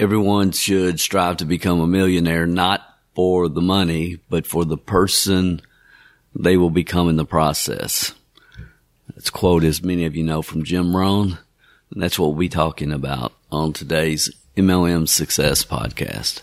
everyone 0.00 0.50
should 0.50 0.98
strive 0.98 1.36
to 1.36 1.44
become 1.44 1.78
a 1.78 1.86
millionaire, 1.86 2.46
not 2.46 2.80
for 3.14 3.50
the 3.50 3.60
money, 3.60 4.18
but 4.30 4.46
for 4.46 4.64
the 4.64 4.78
person 4.78 5.60
they 6.34 6.56
will 6.56 6.70
become 6.70 7.10
in 7.10 7.16
the 7.16 7.24
process. 7.26 8.14
That's 9.14 9.28
quote, 9.28 9.62
as 9.62 9.82
many 9.82 10.06
of 10.06 10.16
you 10.16 10.24
know, 10.24 10.40
from 10.40 10.64
Jim 10.64 10.96
Rohn. 10.96 11.38
And 11.90 12.02
that's 12.02 12.18
what 12.18 12.28
we'll 12.28 12.38
be 12.38 12.48
talking 12.48 12.92
about 12.92 13.34
on 13.52 13.74
today's 13.74 14.30
MLM 14.56 15.06
Success 15.06 15.66
podcast. 15.66 16.40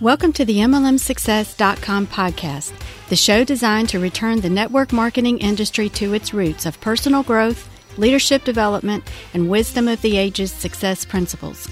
Welcome 0.00 0.32
to 0.32 0.46
the 0.46 0.58
MLMSuccess.com 0.60 2.06
podcast, 2.06 2.72
the 3.10 3.16
show 3.16 3.44
designed 3.44 3.90
to 3.90 3.98
return 3.98 4.40
the 4.40 4.48
network 4.48 4.94
marketing 4.94 5.40
industry 5.40 5.90
to 5.90 6.14
its 6.14 6.32
roots 6.32 6.64
of 6.64 6.80
personal 6.80 7.22
growth, 7.22 7.68
leadership 7.98 8.44
development, 8.44 9.04
and 9.34 9.50
wisdom 9.50 9.88
of 9.88 10.00
the 10.02 10.16
ages 10.16 10.52
success 10.52 11.04
principles. 11.04 11.68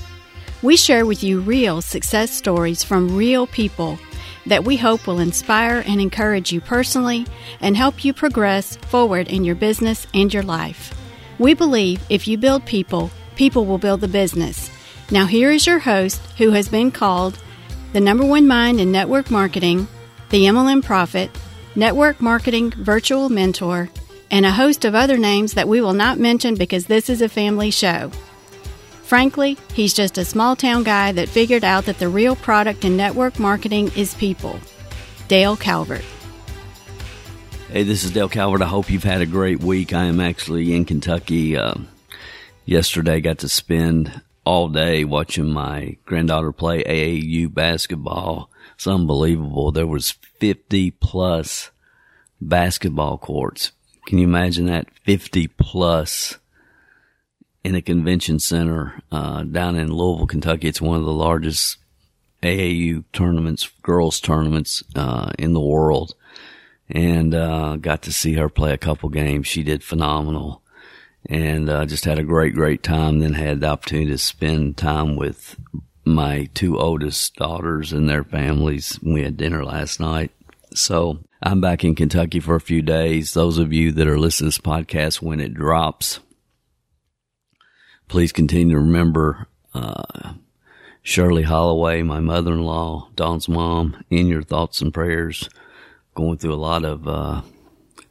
We 0.62 0.76
share 0.76 1.07
with 1.07 1.22
you 1.22 1.40
real 1.40 1.82
success 1.82 2.30
stories 2.30 2.82
from 2.82 3.16
real 3.16 3.46
people 3.46 3.99
that 4.46 4.64
we 4.64 4.76
hope 4.76 5.07
will 5.07 5.18
inspire 5.18 5.82
and 5.86 6.00
encourage 6.00 6.52
you 6.52 6.61
personally 6.61 7.26
and 7.61 7.76
help 7.76 8.04
you 8.04 8.12
progress 8.12 8.76
forward 8.76 9.29
in 9.29 9.44
your 9.44 9.54
business 9.54 10.07
and 10.14 10.32
your 10.32 10.43
life. 10.43 10.94
We 11.39 11.54
believe 11.54 12.02
if 12.08 12.27
you 12.27 12.38
build 12.38 12.64
people, 12.64 13.11
people 13.35 13.66
will 13.66 13.79
build 13.79 14.00
the 14.00 14.08
business. 14.08 14.71
Now, 15.11 15.27
here 15.27 15.50
is 15.50 15.66
your 15.66 15.80
host 15.80 16.21
who 16.38 16.50
has 16.52 16.68
been 16.68 16.90
called 16.90 17.38
the 17.93 18.00
number 18.00 18.24
one 18.24 18.46
mind 18.46 18.80
in 18.80 18.90
network 18.90 19.30
marketing, 19.30 19.88
the 20.30 20.44
MLM 20.44 20.82
Prophet, 20.82 21.30
network 21.74 22.21
marketing 22.21 22.71
virtual 22.71 23.29
mentor, 23.29 23.88
and 24.30 24.46
a 24.46 24.50
host 24.50 24.85
of 24.85 24.94
other 24.94 25.18
names 25.18 25.54
that 25.54 25.68
we 25.68 25.80
will 25.80 25.93
not 25.93 26.18
mention 26.18 26.54
because 26.54 26.86
this 26.86 27.08
is 27.08 27.22
a 27.22 27.29
family 27.29 27.71
show. 27.71 28.11
Frankly, 29.02 29.57
he's 29.72 29.94
just 29.94 30.18
a 30.18 30.25
small 30.25 30.57
town 30.57 30.82
guy 30.82 31.12
that 31.12 31.29
figured 31.29 31.62
out 31.62 31.85
that 31.85 31.99
the 31.99 32.08
real 32.08 32.34
product 32.34 32.84
in 32.84 32.97
network 32.97 33.38
marketing 33.38 33.91
is 33.94 34.14
people. 34.14 34.58
Dale 35.28 35.56
Calvert. 35.56 36.04
Hey, 37.70 37.82
this 37.82 38.04
is 38.04 38.10
Dale 38.10 38.28
Calvert. 38.28 38.62
I 38.62 38.66
hope 38.66 38.91
you've 38.91 39.04
had 39.04 39.20
a 39.20 39.27
great 39.27 39.60
week. 39.60 39.92
I 39.92 40.04
am 40.04 40.20
actually 40.20 40.74
in 40.74 40.84
Kentucky. 40.84 41.56
Uh, 41.56 41.74
yesterday, 42.64 43.20
got 43.20 43.38
to 43.38 43.48
spend 43.48 44.22
all 44.44 44.69
day 44.69 45.04
watching 45.04 45.50
my 45.50 45.97
granddaughter 46.04 46.52
play 46.52 46.82
AAU 46.84 47.52
basketball. 47.52 48.50
It's 48.74 48.86
unbelievable. 48.86 49.72
There 49.72 49.86
was 49.86 50.12
50 50.12 50.92
plus 50.92 51.70
basketball 52.41 53.19
courts. 53.19 53.72
Can 54.06 54.18
you 54.18 54.24
imagine 54.24 54.66
that? 54.66 54.86
50 55.04 55.48
plus 55.48 56.38
in 57.64 57.74
a 57.74 57.82
convention 57.82 58.38
center 58.38 59.02
uh, 59.10 59.42
down 59.42 59.76
in 59.76 59.92
Louisville, 59.92 60.28
Kentucky. 60.28 60.68
It's 60.68 60.80
one 60.80 60.98
of 60.98 61.04
the 61.04 61.12
largest 61.12 61.78
AAU 62.42 63.02
tournaments, 63.12 63.68
girls 63.82 64.20
tournaments 64.20 64.84
uh, 64.94 65.32
in 65.38 65.52
the 65.52 65.60
world. 65.60 66.14
And 66.88 67.34
uh, 67.34 67.76
got 67.76 68.02
to 68.02 68.12
see 68.12 68.34
her 68.34 68.48
play 68.48 68.72
a 68.72 68.78
couple 68.78 69.08
games. 69.08 69.48
She 69.48 69.64
did 69.64 69.82
phenomenal 69.82 70.62
and 71.28 71.68
uh, 71.68 71.84
just 71.86 72.04
had 72.04 72.20
a 72.20 72.22
great, 72.22 72.54
great 72.54 72.84
time. 72.84 73.18
Then 73.18 73.34
had 73.34 73.60
the 73.60 73.66
opportunity 73.66 74.12
to 74.12 74.18
spend 74.18 74.76
time 74.76 75.16
with 75.16 75.56
my 76.04 76.48
two 76.54 76.78
oldest 76.78 77.34
daughters 77.34 77.92
and 77.92 78.08
their 78.08 78.22
families. 78.22 79.00
We 79.02 79.24
had 79.24 79.36
dinner 79.36 79.64
last 79.64 79.98
night. 79.98 80.30
So 80.74 81.18
I'm 81.42 81.60
back 81.60 81.84
in 81.84 81.94
Kentucky 81.94 82.40
for 82.40 82.54
a 82.54 82.60
few 82.60 82.80
days. 82.80 83.34
Those 83.34 83.58
of 83.58 83.70
you 83.70 83.92
that 83.92 84.08
are 84.08 84.18
listening 84.18 84.50
to 84.50 84.56
this 84.56 84.64
podcast 84.64 85.20
when 85.20 85.38
it 85.38 85.52
drops, 85.52 86.20
please 88.08 88.32
continue 88.32 88.74
to 88.74 88.80
remember 88.80 89.46
uh, 89.74 90.32
Shirley 91.02 91.42
Holloway, 91.42 92.02
my 92.02 92.20
mother-in-law, 92.20 93.10
Dawn's 93.14 93.50
mom, 93.50 94.02
in 94.08 94.28
your 94.28 94.42
thoughts 94.42 94.80
and 94.80 94.94
prayers. 94.94 95.50
Going 96.14 96.38
through 96.38 96.54
a 96.54 96.56
lot 96.56 96.86
of 96.86 97.06
uh, 97.06 97.42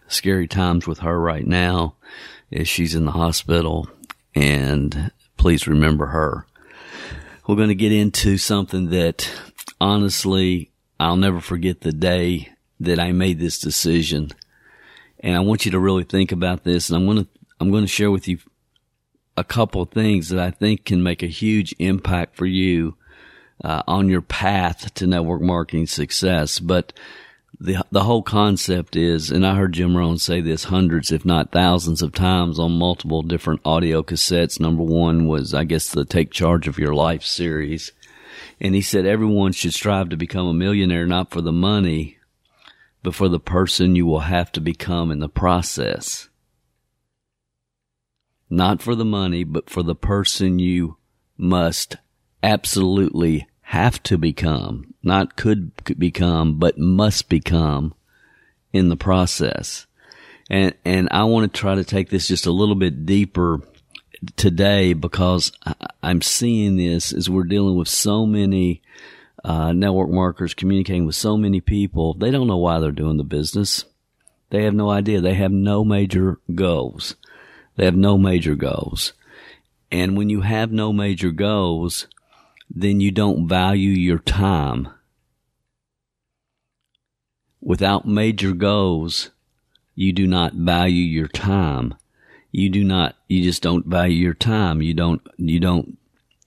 scary 0.08 0.48
times 0.48 0.86
with 0.86 1.00
her 1.00 1.20
right 1.20 1.48
now 1.48 1.96
as 2.52 2.68
she's 2.68 2.94
in 2.94 3.06
the 3.06 3.12
hospital 3.12 3.90
and 4.36 5.10
please 5.36 5.68
remember 5.68 6.08
her. 6.08 6.46
We're 7.48 7.56
going 7.56 7.70
to 7.70 7.76
get 7.76 7.92
into 7.92 8.38
something 8.38 8.92
that 8.92 9.32
honestly, 9.82 10.70
I'll 11.00 11.18
never 11.18 11.42
forget 11.42 11.82
the 11.82 11.92
day 11.92 12.52
that 12.80 13.00
I 13.00 13.12
made 13.12 13.40
this 13.40 13.60
decision. 13.60 14.32
And 15.20 15.36
I 15.36 15.40
want 15.40 15.66
you 15.66 15.72
to 15.72 15.80
really 15.80 16.04
think 16.04 16.32
about 16.32 16.64
this 16.64 16.90
and 16.90 16.98
I'm 16.98 17.06
going 17.06 17.26
to, 17.26 17.28
I'm 17.60 17.72
going 17.72 17.84
to 17.84 17.88
share 17.88 18.12
with 18.12 18.28
you 18.28 18.40
a 19.38 19.44
couple 19.44 19.82
of 19.82 19.92
things 19.92 20.30
that 20.30 20.40
I 20.40 20.52
think 20.52 20.86
can 20.86 21.04
make 21.04 21.24
a 21.24 21.28
huge 21.28 21.76
impact 21.80 22.36
for 22.36 22.46
you 22.46 22.96
uh, 23.64 23.84
on 23.88 24.10
your 24.10 24.22
path 24.22 24.94
to 24.96 25.08
network 25.08 25.42
marketing 25.42 25.88
success. 25.88 26.60
But 26.60 26.94
the 27.60 27.78
the 27.92 28.04
whole 28.04 28.24
concept 28.24 28.96
is, 28.96 29.32
and 29.32 29.46
I 29.46 29.56
heard 29.56 29.74
Jim 29.74 29.96
Rohn 29.96 30.18
say 30.18 30.42
this 30.42 30.66
hundreds, 30.66 31.12
if 31.12 31.26
not 31.26 31.52
thousands, 31.52 32.02
of 32.02 32.14
times 32.14 32.60
on 32.60 32.78
multiple 32.78 33.22
different 33.22 33.62
audio 33.64 34.04
cassettes. 34.04 34.60
Number 34.60 34.84
one 34.84 35.28
was, 35.28 35.54
I 35.54 35.64
guess, 35.64 35.90
the 35.90 36.06
"Take 36.06 36.32
Charge 36.32 36.68
of 36.68 36.78
Your 36.78 36.94
Life" 36.94 37.24
series, 37.24 37.92
and 38.60 38.76
he 38.76 38.82
said 38.82 39.06
everyone 39.06 39.54
should 39.54 39.74
strive 39.74 40.10
to 40.10 40.18
become 40.18 40.48
a 40.48 40.54
millionaire 40.54 41.08
not 41.08 41.32
for 41.32 41.42
the 41.42 41.54
money, 41.54 42.18
but 43.06 43.14
for 43.14 43.30
the 43.30 43.40
person 43.40 43.96
you 43.96 44.04
will 44.04 44.22
have 44.22 44.52
to 44.52 44.60
become 44.60 45.12
in 45.12 45.20
the 45.20 45.30
process. 45.30 46.28
Not 48.50 48.82
for 48.82 48.96
the 48.96 49.06
money, 49.06 49.44
but 49.44 49.70
for 49.70 49.84
the 49.84 49.94
person 49.94 50.58
you 50.58 50.98
must 51.38 51.98
absolutely 52.42 53.48
have 53.62 54.02
to 54.04 54.18
become, 54.18 54.96
not 55.04 55.36
could 55.36 55.72
become, 56.00 56.58
but 56.58 56.80
must 56.80 57.30
become 57.30 57.94
in 58.74 58.90
the 58.90 58.98
process. 58.98 59.86
And, 60.50 60.74
and 60.84 61.08
I 61.12 61.26
want 61.26 61.54
to 61.54 61.60
try 61.60 61.76
to 61.76 61.84
take 61.84 62.10
this 62.10 62.28
just 62.28 62.48
a 62.48 62.52
little 62.52 62.74
bit 62.74 63.06
deeper 63.06 63.62
today 64.36 64.94
because 64.94 65.52
I'm 66.02 66.24
seeing 66.24 66.78
this 66.78 67.14
as 67.14 67.30
we're 67.30 67.44
dealing 67.44 67.76
with 67.76 67.88
so 67.88 68.26
many 68.26 68.82
uh, 69.46 69.72
network 69.74 70.10
marketers 70.10 70.56
communicating 70.56 71.06
with 71.06 71.16
so 71.16 71.38
many 71.38 71.62
people. 71.62 72.16
They 72.16 72.32
don't 72.32 72.48
know 72.48 72.58
why 72.58 72.80
they're 72.80 72.92
doing 72.92 73.18
the 73.18 73.24
business. 73.24 73.86
They 74.50 74.64
have 74.64 74.74
no 74.74 74.90
idea. 74.90 75.22
They 75.22 75.36
have 75.36 75.52
no 75.52 75.86
major 75.86 76.40
goals. 76.54 77.16
They 77.76 77.86
have 77.86 77.96
no 77.96 78.18
major 78.18 78.56
goals. 78.56 79.14
And 79.92 80.18
when 80.18 80.30
you 80.30 80.42
have 80.42 80.72
no 80.72 80.92
major 80.92 81.30
goals, 81.30 82.08
then 82.74 83.00
you 83.00 83.12
don't 83.12 83.48
value 83.48 83.92
your 83.92 84.18
time. 84.18 84.88
Without 87.62 88.08
major 88.08 88.52
goals, 88.52 89.30
you 89.94 90.12
do 90.12 90.26
not 90.26 90.54
value 90.54 91.04
your 91.04 91.28
time. 91.28 91.94
You 92.52 92.70
do 92.70 92.84
not, 92.84 93.16
you 93.28 93.44
just 93.44 93.62
don't 93.62 93.86
value 93.86 94.18
your 94.18 94.34
time. 94.34 94.82
You 94.82 94.96
don't, 94.96 95.22
you 95.38 95.60
don't, 95.60 96.00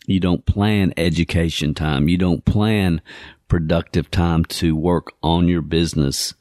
you 0.09 0.21
don't 0.21 0.47
plan 0.47 0.95
education 0.97 1.75
time. 1.75 2.09
You 2.09 2.17
don't 2.17 2.43
plan 2.43 3.03
productive 3.47 4.11
time 4.11 4.43
to 4.47 4.75
work 4.75 5.13
on 5.23 5.49
your 5.49 5.61
business. 5.61 6.33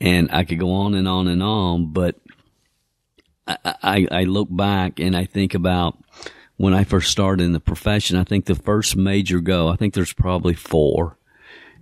And 0.00 0.28
I 0.32 0.42
could 0.42 0.58
go 0.58 0.72
on 0.72 0.94
and 0.94 1.06
on 1.06 1.28
and 1.28 1.40
on, 1.40 1.92
but 1.92 2.16
I, 3.46 3.58
I, 3.64 4.08
I 4.10 4.24
look 4.24 4.48
back 4.50 4.98
and 4.98 5.16
I 5.16 5.24
think 5.24 5.54
about 5.54 5.96
when 6.56 6.74
I 6.74 6.82
first 6.82 7.12
started 7.12 7.44
in 7.44 7.52
the 7.52 7.60
profession, 7.60 8.16
I 8.16 8.24
think 8.24 8.46
the 8.46 8.56
first 8.56 8.96
major 8.96 9.38
go, 9.38 9.68
I 9.68 9.76
think 9.76 9.94
there's 9.94 10.12
probably 10.12 10.54
four. 10.54 11.16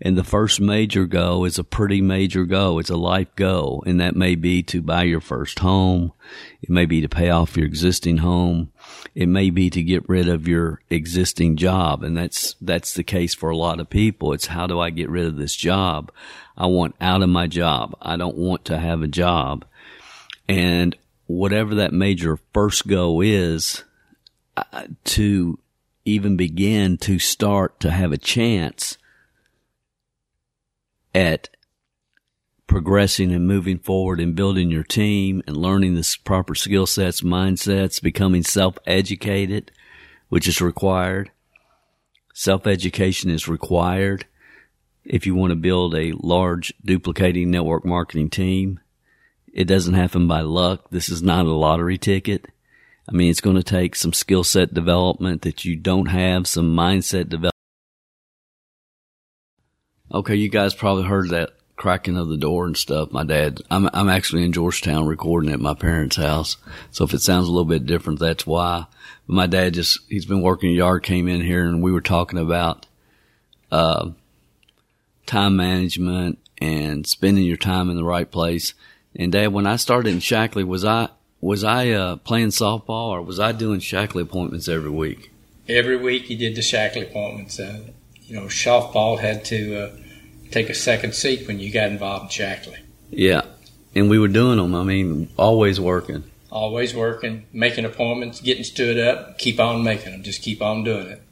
And 0.00 0.16
the 0.16 0.24
first 0.24 0.60
major 0.60 1.06
goal 1.06 1.44
is 1.44 1.58
a 1.58 1.64
pretty 1.64 2.00
major 2.00 2.44
goal. 2.44 2.78
It's 2.78 2.90
a 2.90 2.96
life 2.96 3.34
goal. 3.36 3.82
And 3.86 4.00
that 4.00 4.16
may 4.16 4.34
be 4.34 4.62
to 4.64 4.82
buy 4.82 5.04
your 5.04 5.20
first 5.20 5.60
home. 5.60 6.12
It 6.60 6.70
may 6.70 6.84
be 6.84 7.00
to 7.00 7.08
pay 7.08 7.30
off 7.30 7.56
your 7.56 7.66
existing 7.66 8.18
home. 8.18 8.72
It 9.14 9.28
may 9.28 9.50
be 9.50 9.70
to 9.70 9.82
get 9.82 10.08
rid 10.08 10.28
of 10.28 10.48
your 10.48 10.82
existing 10.90 11.56
job. 11.56 12.02
And 12.02 12.16
that's, 12.16 12.56
that's 12.60 12.94
the 12.94 13.04
case 13.04 13.34
for 13.34 13.50
a 13.50 13.56
lot 13.56 13.80
of 13.80 13.88
people. 13.88 14.32
It's 14.32 14.46
how 14.46 14.66
do 14.66 14.80
I 14.80 14.90
get 14.90 15.08
rid 15.08 15.26
of 15.26 15.36
this 15.36 15.54
job? 15.54 16.10
I 16.56 16.66
want 16.66 16.96
out 17.00 17.22
of 17.22 17.28
my 17.28 17.46
job. 17.46 17.96
I 18.02 18.16
don't 18.16 18.36
want 18.36 18.64
to 18.66 18.78
have 18.78 19.02
a 19.02 19.08
job. 19.08 19.64
And 20.48 20.96
whatever 21.26 21.76
that 21.76 21.92
major 21.92 22.38
first 22.52 22.86
goal 22.86 23.20
is, 23.20 23.84
uh, 24.56 24.86
to 25.04 25.58
even 26.04 26.36
begin 26.36 26.96
to 26.98 27.18
start 27.18 27.80
to 27.80 27.90
have 27.90 28.12
a 28.12 28.18
chance 28.18 28.98
at 31.14 31.48
progressing 32.66 33.32
and 33.32 33.46
moving 33.46 33.78
forward 33.78 34.20
and 34.20 34.34
building 34.34 34.70
your 34.70 34.82
team 34.82 35.42
and 35.46 35.56
learning 35.56 35.94
the 35.94 36.16
proper 36.24 36.54
skill 36.54 36.86
sets, 36.86 37.20
mindsets, 37.20 38.02
becoming 38.02 38.42
self-educated, 38.42 39.70
which 40.28 40.48
is 40.48 40.60
required. 40.60 41.30
Self-education 42.32 43.30
is 43.30 43.46
required 43.46 44.26
if 45.04 45.26
you 45.26 45.34
want 45.34 45.50
to 45.50 45.56
build 45.56 45.94
a 45.94 46.12
large 46.16 46.72
duplicating 46.84 47.50
network 47.50 47.84
marketing 47.84 48.30
team. 48.30 48.80
It 49.52 49.66
doesn't 49.66 49.94
happen 49.94 50.26
by 50.26 50.40
luck. 50.40 50.90
This 50.90 51.08
is 51.08 51.22
not 51.22 51.46
a 51.46 51.52
lottery 51.52 51.98
ticket. 51.98 52.46
I 53.08 53.12
mean, 53.12 53.30
it's 53.30 53.42
going 53.42 53.56
to 53.56 53.62
take 53.62 53.94
some 53.94 54.12
skill 54.12 54.42
set 54.42 54.74
development 54.74 55.42
that 55.42 55.64
you 55.64 55.76
don't 55.76 56.06
have, 56.06 56.48
some 56.48 56.74
mindset 56.74 57.28
development. 57.28 57.53
Okay, 60.14 60.36
you 60.36 60.48
guys 60.48 60.74
probably 60.74 61.02
heard 61.02 61.30
that 61.30 61.54
cracking 61.74 62.16
of 62.16 62.28
the 62.28 62.36
door 62.36 62.66
and 62.66 62.76
stuff. 62.76 63.10
My 63.10 63.24
dad, 63.24 63.60
I'm, 63.68 63.90
I'm 63.92 64.08
actually 64.08 64.44
in 64.44 64.52
Georgetown 64.52 65.08
recording 65.08 65.50
at 65.50 65.58
my 65.58 65.74
parents' 65.74 66.14
house. 66.14 66.56
So 66.92 67.02
if 67.02 67.12
it 67.14 67.20
sounds 67.20 67.48
a 67.48 67.50
little 67.50 67.64
bit 67.64 67.84
different, 67.84 68.20
that's 68.20 68.46
why. 68.46 68.86
But 69.26 69.34
my 69.34 69.48
dad 69.48 69.74
just, 69.74 69.98
he's 70.08 70.24
been 70.24 70.40
working 70.40 70.70
a 70.70 70.74
yard, 70.74 71.02
came 71.02 71.26
in 71.26 71.40
here 71.40 71.66
and 71.66 71.82
we 71.82 71.90
were 71.90 72.00
talking 72.00 72.38
about, 72.38 72.86
uh, 73.72 74.10
time 75.26 75.56
management 75.56 76.38
and 76.58 77.04
spending 77.08 77.42
your 77.42 77.56
time 77.56 77.90
in 77.90 77.96
the 77.96 78.04
right 78.04 78.30
place. 78.30 78.72
And 79.16 79.32
dad, 79.32 79.48
when 79.48 79.66
I 79.66 79.74
started 79.74 80.10
in 80.10 80.20
Shaklee, 80.20 80.64
was 80.64 80.84
I, 80.84 81.08
was 81.40 81.64
I 81.64 81.90
uh, 81.90 82.16
playing 82.16 82.48
softball 82.48 83.08
or 83.08 83.20
was 83.20 83.40
I 83.40 83.50
doing 83.50 83.80
Shaklee 83.80 84.22
appointments 84.22 84.68
every 84.68 84.90
week? 84.90 85.32
Every 85.68 85.96
week 85.96 86.30
you 86.30 86.36
did 86.36 86.54
the 86.54 86.60
Shaklee 86.60 87.10
appointments. 87.10 87.58
Uh, 87.58 87.80
you 88.26 88.36
know, 88.36 88.44
softball 88.44 89.18
had 89.18 89.44
to 89.46 89.76
uh, 89.76 89.90
take 90.54 90.70
a 90.70 90.74
second 90.74 91.14
seat 91.14 91.46
when 91.48 91.58
you 91.58 91.72
got 91.72 91.90
involved 91.90 92.24
in 92.24 92.46
Shaklee. 92.46 92.78
Yeah, 93.10 93.42
and 93.94 94.08
we 94.08 94.18
were 94.18 94.28
doing 94.28 94.56
them. 94.56 94.74
I 94.74 94.84
mean, 94.84 95.28
always 95.36 95.80
working. 95.80 96.24
Always 96.50 96.94
working, 96.94 97.46
making 97.52 97.84
appointments, 97.84 98.40
getting 98.40 98.62
stood 98.62 98.96
up, 98.96 99.38
keep 99.38 99.58
on 99.58 99.82
making 99.82 100.12
them. 100.12 100.22
Just 100.22 100.42
keep 100.42 100.62
on 100.62 100.84
doing 100.84 101.08
it. 101.08 101.22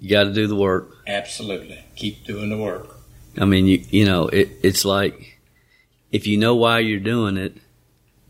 You 0.00 0.08
got 0.08 0.24
to 0.24 0.32
do 0.32 0.46
the 0.46 0.54
work. 0.54 0.96
Absolutely, 1.06 1.84
keep 1.96 2.24
doing 2.24 2.48
the 2.48 2.56
work. 2.56 2.96
I 3.36 3.44
mean, 3.44 3.66
you 3.66 3.84
you 3.90 4.04
know, 4.04 4.28
it, 4.28 4.50
it's 4.62 4.84
like 4.84 5.38
if 6.12 6.26
you 6.26 6.38
know 6.38 6.54
why 6.54 6.78
you're 6.78 7.00
doing 7.00 7.36
it, 7.36 7.56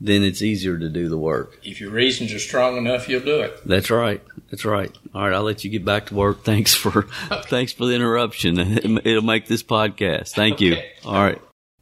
then 0.00 0.22
it's 0.22 0.40
easier 0.40 0.78
to 0.78 0.88
do 0.88 1.08
the 1.08 1.18
work. 1.18 1.58
If 1.62 1.80
your 1.80 1.90
reasons 1.90 2.32
are 2.32 2.38
strong 2.38 2.78
enough, 2.78 3.08
you'll 3.08 3.20
do 3.20 3.40
it. 3.40 3.60
That's 3.66 3.90
right. 3.90 4.22
That's 4.50 4.64
right. 4.64 4.96
All 5.14 5.22
right, 5.22 5.34
I'll 5.34 5.42
let 5.42 5.62
you 5.62 5.70
get 5.70 5.84
back 5.84 6.06
to 6.06 6.14
work. 6.14 6.42
Thanks 6.42 6.74
for 6.74 7.06
okay. 7.30 7.42
thanks 7.48 7.72
for 7.72 7.86
the 7.86 7.94
interruption. 7.94 8.58
It'll 8.58 9.22
make 9.22 9.46
this 9.46 9.62
podcast. 9.62 10.30
Thank 10.30 10.54
okay. 10.54 10.64
you. 10.64 10.76
All 11.04 11.22
right. 11.22 11.40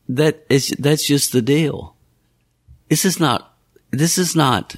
That 0.09 0.45
is 0.49 0.75
that's 0.79 1.07
just 1.07 1.33
the 1.33 1.43
deal. 1.43 1.95
This 2.89 3.05
is 3.05 3.21
not 3.21 3.55
this 3.91 4.19
is 4.19 4.35
not 4.35 4.77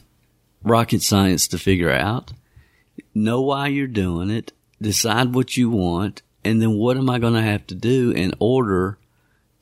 rocket 0.62 1.02
science 1.02 1.48
to 1.48 1.58
figure 1.58 1.90
out. 1.90 2.32
Know 3.14 3.40
why 3.40 3.68
you're 3.68 3.86
doing 3.86 4.30
it, 4.30 4.52
decide 4.80 5.34
what 5.34 5.56
you 5.56 5.70
want, 5.70 6.22
and 6.44 6.60
then 6.60 6.74
what 6.74 6.96
am 6.96 7.08
I 7.08 7.18
going 7.18 7.34
to 7.34 7.42
have 7.42 7.66
to 7.68 7.74
do 7.74 8.10
in 8.10 8.34
order 8.38 8.98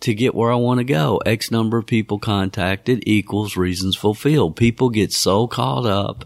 to 0.01 0.15
get 0.15 0.35
where 0.35 0.53
I 0.53 0.57
want 0.57 0.79
to 0.79 0.85
go. 0.85 1.19
X 1.27 1.51
number 1.51 1.79
of 1.79 1.87
people 1.87 2.19
contacted 2.19 3.03
equals 3.07 3.57
reasons 3.57 3.97
fulfilled. 3.97 4.57
People 4.57 4.91
get 4.91 5.13
so 5.13 5.47
caught 5.47 5.87
up 5.87 6.25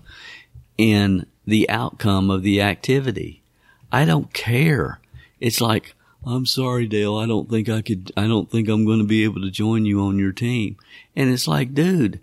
in 0.76 1.26
the 1.46 1.68
outcome 1.68 2.30
of 2.30 2.42
the 2.42 2.60
activity. 2.60 3.42
I 3.90 4.04
don't 4.04 4.32
care. 4.32 5.00
It's 5.40 5.60
like, 5.60 5.94
I'm 6.24 6.46
sorry, 6.46 6.86
Dale. 6.86 7.16
I 7.16 7.26
don't 7.26 7.50
think 7.50 7.68
I 7.68 7.82
could, 7.82 8.12
I 8.16 8.26
don't 8.26 8.50
think 8.50 8.68
I'm 8.68 8.84
going 8.84 9.00
to 9.00 9.04
be 9.04 9.24
able 9.24 9.40
to 9.42 9.50
join 9.50 9.84
you 9.84 10.02
on 10.02 10.18
your 10.18 10.32
team. 10.32 10.76
And 11.16 11.30
it's 11.30 11.48
like, 11.48 11.74
dude, 11.74 12.20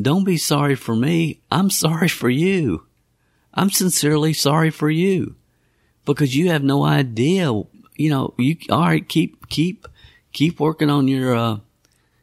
don't 0.00 0.24
be 0.24 0.36
sorry 0.36 0.74
for 0.74 0.94
me. 0.94 1.40
I'm 1.50 1.70
sorry 1.70 2.08
for 2.08 2.28
you. 2.28 2.86
I'm 3.54 3.70
sincerely 3.70 4.32
sorry 4.32 4.70
for 4.70 4.90
you 4.90 5.36
because 6.04 6.36
you 6.36 6.50
have 6.50 6.62
no 6.62 6.84
idea. 6.84 7.52
You 7.96 8.10
know, 8.10 8.34
you, 8.36 8.56
all 8.70 8.80
right, 8.80 9.08
keep, 9.08 9.48
keep 9.48 9.86
keep 10.32 10.60
working 10.60 10.90
on 10.90 11.08
your, 11.08 11.34
uh, 11.34 11.58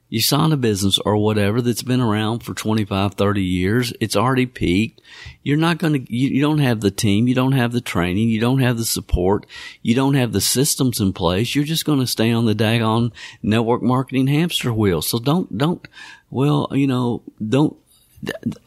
your 0.09 0.21
sauna 0.21 0.59
business 0.59 0.97
or 0.99 1.17
whatever 1.17 1.61
that's 1.61 1.83
been 1.83 2.01
around 2.01 2.39
for 2.39 2.55
25, 2.55 3.13
30 3.13 3.43
years. 3.43 3.93
It's 3.99 4.15
already 4.15 4.47
peaked. 4.47 5.01
You're 5.43 5.57
not 5.57 5.77
going 5.77 5.93
to, 5.93 6.13
you, 6.13 6.29
you, 6.29 6.41
don't 6.41 6.57
have 6.59 6.81
the 6.81 6.91
team. 6.91 7.27
You 7.27 7.35
don't 7.35 7.51
have 7.51 7.71
the 7.71 7.81
training. 7.81 8.29
You 8.29 8.41
don't 8.41 8.59
have 8.59 8.77
the 8.77 8.85
support. 8.85 9.45
You 9.83 9.93
don't 9.93 10.15
have 10.15 10.33
the 10.33 10.41
systems 10.41 10.99
in 10.99 11.13
place. 11.13 11.53
You're 11.53 11.63
just 11.63 11.85
going 11.85 11.99
to 11.99 12.07
stay 12.07 12.31
on 12.31 12.45
the 12.45 12.55
daggone 12.55 13.11
network 13.43 13.83
marketing 13.83 14.27
hamster 14.27 14.73
wheel. 14.73 15.03
So 15.03 15.19
don't, 15.19 15.55
don't, 15.55 15.87
well, 16.31 16.67
you 16.71 16.87
know, 16.87 17.21
don't, 17.47 17.77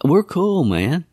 we're 0.04 0.22
cool, 0.22 0.62
man. 0.62 1.06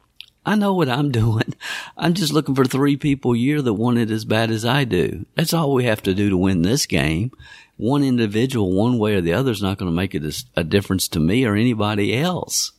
I 0.45 0.55
know 0.55 0.75
what 0.75 0.89
I'm 0.89 1.11
doing. 1.11 1.55
I'm 1.97 2.13
just 2.13 2.33
looking 2.33 2.53
for 2.53 2.65
three 2.65 2.97
people 2.97 3.33
a 3.33 3.37
year 3.37 3.63
that 3.63 3.73
want 3.73 3.97
it 3.97 4.11
as 4.11 4.25
bad 4.25 4.51
as 4.51 4.63
I 4.63 4.83
do. 4.83 5.25
That's 5.35 5.53
all 5.53 5.73
we 5.73 5.85
have 5.85 6.03
to 6.03 6.13
do 6.13 6.29
to 6.29 6.37
win 6.37 6.61
this 6.61 6.85
game 6.85 7.31
one 7.79 8.03
individual, 8.03 8.73
one 8.73 8.97
way 8.97 9.15
or 9.15 9.21
the 9.21 9.31
other, 9.31 9.51
is 9.51 9.61
not 9.61 9.77
going 9.77 9.89
to 9.89 9.95
make 9.95 10.13
it 10.13 10.43
a 10.57 10.65
difference 10.65 11.07
to 11.07 11.19
me 11.19 11.45
or 11.45 11.55
anybody 11.55 12.13
else. 12.13 12.73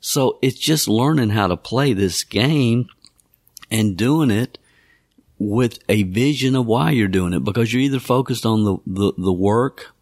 So 0.00 0.38
it's 0.40 0.58
just 0.58 0.88
learning 0.88 1.28
how 1.28 1.46
to 1.48 1.58
play 1.58 1.92
this 1.92 2.24
game 2.24 2.88
and 3.70 3.98
doing 3.98 4.30
it 4.30 4.56
with 5.38 5.78
a 5.90 6.04
vision 6.04 6.56
of 6.56 6.64
why 6.64 6.90
you're 6.90 7.06
doing 7.06 7.34
it 7.34 7.44
because 7.44 7.70
you're 7.70 7.82
either 7.82 8.00
focused 8.00 8.46
on 8.46 8.64
the, 8.64 8.78
the, 8.86 9.12
the 9.18 9.32
work, 9.32 9.92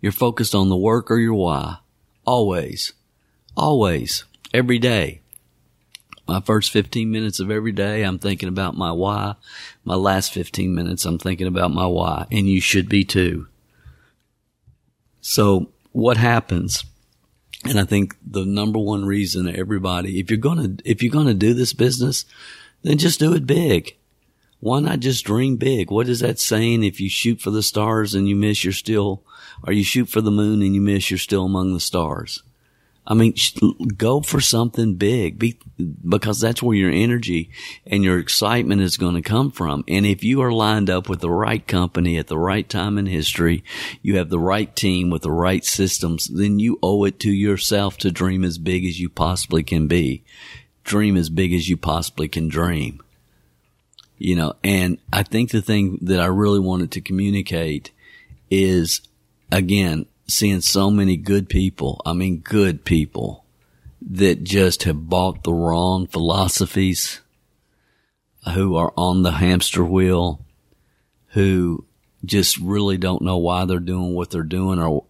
you're 0.00 0.10
focused 0.10 0.54
on 0.54 0.70
the 0.70 0.76
work 0.76 1.10
or 1.10 1.18
your 1.18 1.34
why. 1.34 1.76
Always. 2.24 2.94
Always. 3.54 4.24
Every 4.54 4.78
day 4.78 5.21
my 6.32 6.40
first 6.40 6.70
15 6.70 7.10
minutes 7.10 7.40
of 7.40 7.50
every 7.50 7.72
day, 7.72 8.04
I'm 8.04 8.18
thinking 8.18 8.48
about 8.48 8.74
my 8.74 8.90
why. 8.90 9.34
My 9.84 9.96
last 9.96 10.32
15 10.32 10.74
minutes, 10.74 11.04
I'm 11.04 11.18
thinking 11.18 11.46
about 11.46 11.74
my 11.74 11.84
why. 11.84 12.26
And 12.32 12.48
you 12.48 12.58
should 12.58 12.88
be 12.88 13.04
too. 13.04 13.48
So 15.20 15.68
what 15.92 16.16
happens? 16.16 16.86
And 17.64 17.78
I 17.78 17.84
think 17.84 18.16
the 18.26 18.46
number 18.46 18.78
one 18.78 19.04
reason 19.04 19.46
everybody, 19.46 20.20
if 20.20 20.30
you're 20.30 20.38
going 20.38 20.78
to, 20.78 20.90
if 20.90 21.02
you're 21.02 21.12
going 21.12 21.26
to 21.26 21.34
do 21.34 21.52
this 21.52 21.74
business, 21.74 22.24
then 22.80 22.96
just 22.96 23.20
do 23.20 23.34
it 23.34 23.46
big. 23.46 23.94
Why 24.58 24.80
not 24.80 25.00
just 25.00 25.26
dream 25.26 25.56
big? 25.56 25.90
What 25.90 26.08
is 26.08 26.20
that 26.20 26.38
saying? 26.38 26.82
If 26.82 26.98
you 26.98 27.10
shoot 27.10 27.42
for 27.42 27.50
the 27.50 27.62
stars 27.62 28.14
and 28.14 28.26
you 28.26 28.36
miss, 28.36 28.64
you're 28.64 28.72
still, 28.72 29.22
or 29.66 29.74
you 29.74 29.84
shoot 29.84 30.08
for 30.08 30.22
the 30.22 30.30
moon 30.30 30.62
and 30.62 30.74
you 30.74 30.80
miss, 30.80 31.10
you're 31.10 31.18
still 31.18 31.44
among 31.44 31.74
the 31.74 31.80
stars. 31.80 32.42
I 33.04 33.14
mean, 33.14 33.34
go 33.96 34.20
for 34.20 34.40
something 34.40 34.94
big 34.94 35.36
be, 35.36 35.58
because 36.08 36.40
that's 36.40 36.62
where 36.62 36.76
your 36.76 36.92
energy 36.92 37.50
and 37.84 38.04
your 38.04 38.18
excitement 38.18 38.80
is 38.80 38.96
going 38.96 39.16
to 39.16 39.22
come 39.22 39.50
from. 39.50 39.82
And 39.88 40.06
if 40.06 40.22
you 40.22 40.40
are 40.42 40.52
lined 40.52 40.88
up 40.88 41.08
with 41.08 41.20
the 41.20 41.30
right 41.30 41.66
company 41.66 42.16
at 42.16 42.28
the 42.28 42.38
right 42.38 42.68
time 42.68 42.98
in 42.98 43.06
history, 43.06 43.64
you 44.02 44.18
have 44.18 44.30
the 44.30 44.38
right 44.38 44.74
team 44.76 45.10
with 45.10 45.22
the 45.22 45.32
right 45.32 45.64
systems, 45.64 46.28
then 46.28 46.60
you 46.60 46.78
owe 46.80 47.02
it 47.04 47.18
to 47.20 47.32
yourself 47.32 47.96
to 47.98 48.12
dream 48.12 48.44
as 48.44 48.58
big 48.58 48.84
as 48.84 49.00
you 49.00 49.08
possibly 49.08 49.64
can 49.64 49.88
be. 49.88 50.22
Dream 50.84 51.16
as 51.16 51.28
big 51.28 51.52
as 51.52 51.68
you 51.68 51.76
possibly 51.76 52.28
can 52.28 52.48
dream. 52.48 53.02
You 54.16 54.36
know, 54.36 54.54
and 54.62 54.98
I 55.12 55.24
think 55.24 55.50
the 55.50 55.62
thing 55.62 55.98
that 56.02 56.20
I 56.20 56.26
really 56.26 56.60
wanted 56.60 56.92
to 56.92 57.00
communicate 57.00 57.90
is 58.48 59.00
again, 59.50 60.06
seeing 60.26 60.60
so 60.60 60.90
many 60.90 61.16
good 61.16 61.48
people. 61.48 62.00
I 62.04 62.12
mean, 62.12 62.38
good 62.38 62.84
people 62.84 63.44
that 64.00 64.44
just 64.44 64.82
have 64.84 65.08
bought 65.08 65.44
the 65.44 65.52
wrong 65.52 66.06
philosophies, 66.06 67.20
who 68.54 68.74
are 68.74 68.92
on 68.96 69.22
the 69.22 69.32
hamster 69.32 69.84
wheel, 69.84 70.40
who 71.28 71.84
just 72.24 72.58
really 72.58 72.96
don't 72.96 73.22
know 73.22 73.38
why 73.38 73.64
they're 73.64 73.78
doing 73.78 74.14
what 74.14 74.30
they're 74.30 74.42
doing 74.42 74.78
or, 74.78 75.04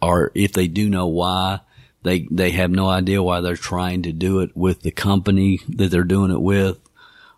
or 0.00 0.30
if 0.34 0.52
they 0.52 0.68
do 0.68 0.88
know 0.88 1.06
why, 1.06 1.60
they, 2.02 2.26
they 2.30 2.50
have 2.52 2.70
no 2.70 2.88
idea 2.88 3.22
why 3.22 3.40
they're 3.40 3.56
trying 3.56 4.02
to 4.02 4.12
do 4.12 4.40
it 4.40 4.56
with 4.56 4.80
the 4.80 4.90
company 4.90 5.60
that 5.68 5.90
they're 5.90 6.04
doing 6.04 6.30
it 6.30 6.40
with 6.40 6.78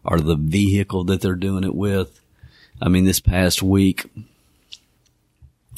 or 0.05 0.21
the 0.21 0.37
vehicle 0.37 1.05
that 1.05 1.21
they're 1.21 1.35
doing 1.35 1.65
it 1.65 1.75
with. 1.75 2.21
I 2.81 2.89
mean, 2.89 3.05
this 3.05 3.21
past 3.21 3.63
week, 3.63 4.07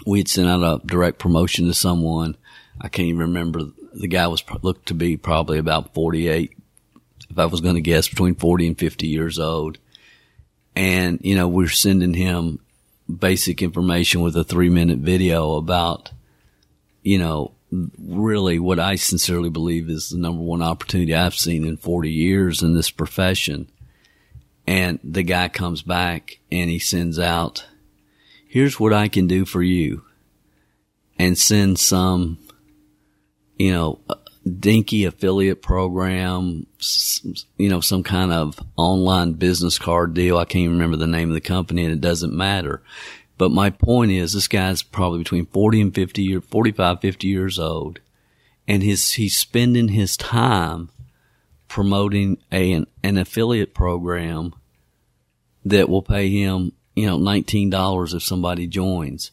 we 0.04 0.18
had 0.18 0.28
sent 0.28 0.49
out 0.49 0.62
a 0.62 0.87
direct 0.87 1.18
promotion 1.18 1.66
to 1.66 1.75
someone. 1.75 2.37
I 2.80 2.88
can't 2.88 3.08
even 3.08 3.20
remember. 3.20 3.61
The 3.92 4.08
guy 4.08 4.26
was 4.26 4.42
looked 4.62 4.87
to 4.87 4.94
be 4.94 5.16
probably 5.16 5.58
about 5.58 5.94
48. 5.94 6.56
If 7.30 7.38
I 7.38 7.46
was 7.46 7.61
going 7.61 7.76
to 7.76 7.80
guess 7.80 8.08
between 8.08 8.34
40 8.34 8.68
and 8.68 8.78
50 8.78 9.06
years 9.06 9.38
old. 9.38 9.78
And, 10.76 11.20
you 11.23 11.34
know, 11.34 11.49
we're 11.49 11.68
sending 11.68 12.14
him 12.14 12.61
basic 13.08 13.62
information 13.62 14.23
with 14.23 14.37
a 14.37 14.44
three 14.44 14.68
minute 14.68 14.99
video 14.99 15.54
about, 15.54 16.11
you 17.02 17.18
know, 17.18 17.52
really 17.99 18.58
what 18.58 18.78
I 18.78 18.96
sincerely 18.96 19.50
believe 19.50 19.88
is 19.88 20.11
the 20.11 20.18
number 20.18 20.42
one 20.42 20.62
opportunity 20.62 21.14
I've 21.14 21.34
seen 21.34 21.64
in 21.64 21.76
40 21.76 22.11
years 22.11 22.62
in 22.62 22.75
this 22.75 22.90
profession. 22.90 23.70
And 24.66 24.99
the 25.04 25.23
guy 25.23 25.49
comes 25.49 25.82
back 25.82 26.38
and 26.50 26.70
he 26.70 26.78
sends 26.78 27.18
out 27.18 27.66
here's 28.54 28.78
what 28.78 28.92
I 28.92 29.08
can 29.08 29.26
do 29.26 29.44
for 29.44 29.61
you 29.64 30.04
and 31.18 31.37
send 31.37 31.76
some, 31.76 32.38
you 33.58 33.73
know, 33.73 33.99
uh, 34.08 34.14
dinky 34.61 35.06
affiliate 35.06 35.61
program, 35.61 36.64
you 37.56 37.68
know, 37.68 37.80
some 37.80 38.04
kind 38.04 38.30
of 38.30 38.61
online 38.76 39.32
business 39.32 39.76
card 39.76 40.14
deal. 40.14 40.38
I 40.38 40.44
can't 40.44 40.62
even 40.62 40.75
remember 40.75 40.96
the 40.96 41.08
name 41.08 41.30
of 41.30 41.34
the 41.34 41.40
company 41.40 41.82
and 41.82 41.92
it 41.92 42.00
doesn't 42.00 42.32
matter. 42.32 42.80
But 43.38 43.50
my 43.50 43.70
point 43.70 44.12
is 44.12 44.34
this 44.34 44.46
guy's 44.46 44.84
probably 44.84 45.18
between 45.18 45.46
40 45.46 45.80
and 45.80 45.92
50 45.92 46.23
years, 46.23 46.44
45, 46.49 47.00
50 47.00 47.26
years 47.26 47.58
old 47.58 47.99
and 48.68 48.84
his, 48.84 49.14
he's 49.14 49.37
spending 49.37 49.88
his 49.88 50.16
time 50.16 50.90
promoting 51.66 52.38
a, 52.52 52.70
an, 52.70 52.87
an 53.02 53.18
affiliate 53.18 53.75
program 53.75 54.54
that 55.64 55.88
will 55.88 56.02
pay 56.02 56.30
him, 56.30 56.70
you 56.94 57.06
know, 57.06 57.18
$19 57.18 58.14
if 58.14 58.22
somebody 58.22 58.66
joins 58.66 59.30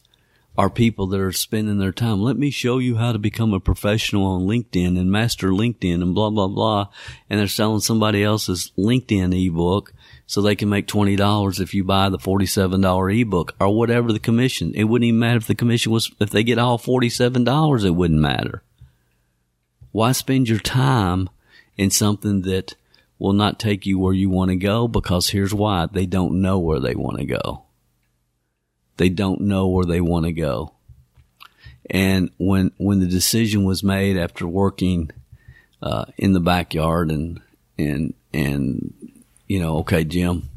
are 0.56 0.68
people 0.68 1.06
that 1.06 1.20
are 1.20 1.32
spending 1.32 1.78
their 1.78 1.92
time. 1.92 2.20
Let 2.20 2.36
me 2.36 2.50
show 2.50 2.78
you 2.78 2.96
how 2.96 3.12
to 3.12 3.18
become 3.18 3.54
a 3.54 3.60
professional 3.60 4.26
on 4.26 4.42
LinkedIn 4.42 4.98
and 4.98 5.10
master 5.10 5.48
LinkedIn 5.48 6.02
and 6.02 6.14
blah, 6.14 6.28
blah, 6.28 6.48
blah. 6.48 6.88
And 7.30 7.40
they're 7.40 7.48
selling 7.48 7.80
somebody 7.80 8.22
else's 8.22 8.70
LinkedIn 8.76 9.46
ebook 9.46 9.94
so 10.26 10.42
they 10.42 10.54
can 10.54 10.68
make 10.68 10.86
$20 10.86 11.60
if 11.60 11.72
you 11.72 11.84
buy 11.84 12.10
the 12.10 12.18
$47 12.18 13.20
ebook 13.20 13.54
or 13.58 13.74
whatever 13.74 14.12
the 14.12 14.18
commission. 14.18 14.72
It 14.74 14.84
wouldn't 14.84 15.08
even 15.08 15.20
matter 15.20 15.38
if 15.38 15.46
the 15.46 15.54
commission 15.54 15.90
was, 15.90 16.10
if 16.20 16.30
they 16.30 16.42
get 16.42 16.58
all 16.58 16.78
$47, 16.78 17.84
it 17.84 17.90
wouldn't 17.90 18.20
matter. 18.20 18.62
Why 19.90 20.12
spend 20.12 20.48
your 20.48 20.58
time 20.58 21.30
in 21.76 21.90
something 21.90 22.42
that 22.42 22.74
will 23.22 23.32
not 23.32 23.60
take 23.60 23.86
you 23.86 24.00
where 24.00 24.12
you 24.12 24.28
want 24.28 24.50
to 24.50 24.56
go? 24.56 24.88
Because 24.88 25.28
here's 25.28 25.54
why. 25.54 25.86
They 25.86 26.06
don't 26.06 26.42
know 26.42 26.58
where 26.58 26.80
they 26.80 26.96
want 26.96 27.18
to 27.18 27.24
go. 27.24 27.62
They 28.96 29.08
don't 29.10 29.42
know 29.42 29.68
where 29.68 29.84
they 29.84 30.00
want 30.00 30.26
to 30.26 30.32
go. 30.32 30.72
And 31.88 32.30
when 32.36 32.72
when 32.78 32.98
the 32.98 33.06
decision 33.06 33.62
was 33.62 33.84
made 33.84 34.16
after 34.16 34.44
working 34.44 35.12
uh, 35.80 36.06
in 36.18 36.32
the 36.32 36.40
backyard 36.40 37.12
and 37.12 37.40
and 37.78 38.12
and 38.34 38.92
you 39.46 39.60
know, 39.60 39.78
okay, 39.78 40.02
Jim, 40.02 40.48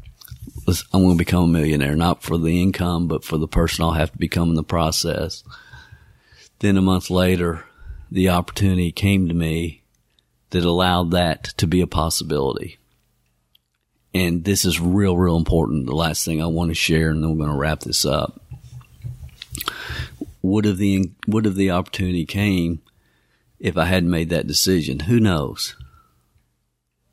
I'm 0.66 1.02
going 1.02 1.16
to 1.16 1.24
become 1.24 1.44
a 1.44 1.58
millionaire, 1.58 1.94
not 1.94 2.24
for 2.24 2.36
the 2.36 2.60
income, 2.60 3.06
but 3.06 3.24
for 3.24 3.38
the 3.38 3.46
person 3.46 3.84
I'll 3.84 3.92
have 3.92 4.10
to 4.10 4.18
become 4.18 4.48
in 4.48 4.56
the 4.56 4.64
process. 4.64 5.44
Then 6.58 6.76
a 6.76 6.82
month 6.82 7.10
later, 7.10 7.64
the 8.10 8.30
opportunity 8.30 8.90
came 8.90 9.28
to 9.28 9.34
me 9.34 9.84
that 10.56 10.64
allowed 10.64 11.10
that 11.12 11.44
to 11.58 11.66
be 11.66 11.80
a 11.80 11.86
possibility 11.86 12.78
and 14.16 14.44
this 14.44 14.64
is 14.64 14.80
real, 14.80 15.14
real 15.14 15.36
important. 15.36 15.84
The 15.84 15.94
last 15.94 16.24
thing 16.24 16.40
I 16.40 16.46
want 16.46 16.70
to 16.70 16.74
share, 16.74 17.10
and 17.10 17.22
then 17.22 17.30
we're 17.30 17.44
going 17.44 17.50
to 17.50 17.60
wrap 17.60 17.80
this 17.80 18.06
up. 18.06 18.40
Would 20.40 20.64
have 20.64 20.78
the 20.78 21.10
would 21.26 21.44
have 21.44 21.56
the 21.56 21.70
opportunity 21.70 22.24
came 22.24 22.80
if 23.60 23.76
I 23.76 23.84
hadn't 23.84 24.10
made 24.10 24.30
that 24.30 24.46
decision? 24.46 25.00
Who 25.00 25.20
knows? 25.20 25.76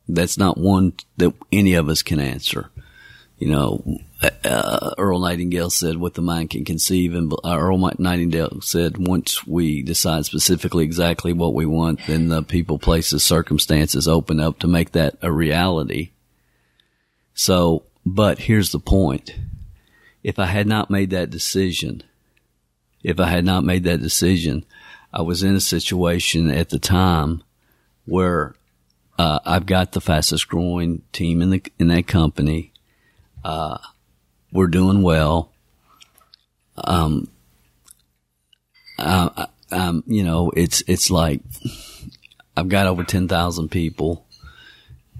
That's 0.08 0.38
not 0.38 0.56
one 0.56 0.94
that 1.18 1.34
any 1.52 1.74
of 1.74 1.90
us 1.90 2.02
can 2.02 2.20
answer. 2.20 2.70
You 3.44 3.50
know, 3.50 3.98
uh, 4.42 4.94
Earl 4.96 5.18
Nightingale 5.18 5.68
said, 5.68 5.98
"What 5.98 6.14
the 6.14 6.22
mind 6.22 6.48
can 6.48 6.64
conceive," 6.64 7.14
and 7.14 7.30
uh, 7.30 7.58
Earl 7.58 7.76
Nightingale 7.98 8.62
said, 8.62 8.96
"Once 8.96 9.46
we 9.46 9.82
decide 9.82 10.24
specifically 10.24 10.82
exactly 10.82 11.34
what 11.34 11.52
we 11.52 11.66
want, 11.66 12.00
then 12.06 12.28
the 12.28 12.42
people, 12.42 12.78
places, 12.78 13.22
circumstances 13.22 14.08
open 14.08 14.40
up 14.40 14.60
to 14.60 14.66
make 14.66 14.92
that 14.92 15.18
a 15.20 15.30
reality." 15.30 16.12
So, 17.34 17.82
but 18.06 18.38
here's 18.38 18.72
the 18.72 18.78
point. 18.78 19.34
If 20.22 20.38
I 20.38 20.46
had 20.46 20.66
not 20.66 20.88
made 20.88 21.10
that 21.10 21.28
decision, 21.28 22.02
if 23.02 23.20
I 23.20 23.26
had 23.26 23.44
not 23.44 23.62
made 23.62 23.84
that 23.84 24.00
decision, 24.00 24.64
I 25.12 25.20
was 25.20 25.42
in 25.42 25.54
a 25.54 25.60
situation 25.60 26.50
at 26.50 26.70
the 26.70 26.78
time 26.78 27.42
where 28.06 28.54
uh, 29.18 29.40
I've 29.44 29.66
got 29.66 29.92
the 29.92 30.00
fastest 30.00 30.48
growing 30.48 31.02
team 31.12 31.42
in 31.42 31.50
the 31.50 31.62
in 31.78 31.88
that 31.88 32.06
company. 32.06 32.70
Uh, 33.44 33.78
we're 34.52 34.68
doing 34.68 35.02
well. 35.02 35.52
Um, 36.76 37.28
uh, 38.98 39.46
um, 39.70 40.04
you 40.06 40.24
know, 40.24 40.50
it's 40.50 40.82
it's 40.86 41.10
like 41.10 41.42
I've 42.56 42.68
got 42.68 42.86
over 42.86 43.04
ten 43.04 43.28
thousand 43.28 43.70
people. 43.70 44.26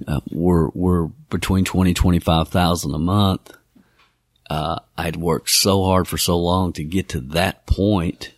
Uh, 0.07 0.21
we're 0.31 0.69
we're 0.69 1.07
between 1.31 1.65
twenty 1.65 1.95
twenty 1.95 2.19
five 2.19 2.49
thousand 2.49 2.95
a 2.95 2.99
month. 2.99 3.53
Uh, 4.49 4.79
I'd 4.97 5.17
worked 5.17 5.51
so 5.51 5.85
hard 5.85 6.07
for 6.07 6.19
so 6.19 6.39
long 6.39 6.73
to 6.75 6.85
get 6.85 7.09
to 7.11 7.21
that 7.21 7.67
point, 7.67 8.33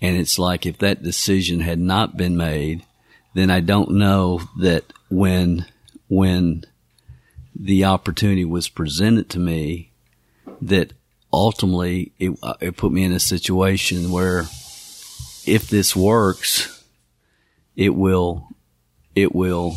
and 0.00 0.16
it's 0.16 0.38
like 0.38 0.66
if 0.66 0.78
that 0.78 1.02
decision 1.02 1.60
had 1.60 1.78
not 1.78 2.16
been 2.16 2.36
made, 2.36 2.84
then 3.34 3.50
I 3.50 3.60
don't 3.60 3.92
know 3.92 4.40
that 4.58 4.84
when 5.10 5.66
when 6.08 6.64
the 7.58 7.84
opportunity 7.84 8.44
was 8.44 8.68
presented 8.68 9.28
to 9.30 9.38
me, 9.38 9.92
that 10.60 10.92
ultimately 11.32 12.12
it, 12.18 12.38
uh, 12.42 12.54
it 12.60 12.76
put 12.76 12.92
me 12.92 13.04
in 13.04 13.12
a 13.12 13.20
situation 13.20 14.10
where 14.10 14.40
if 15.46 15.68
this 15.68 15.96
works, 15.96 16.84
it 17.76 17.94
will 17.94 18.48
it 19.14 19.34
will 19.34 19.76